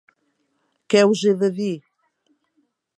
Què 0.93 1.03
us 1.11 1.23
he 1.27 1.35
de 1.45 1.53
dir? 1.61 1.71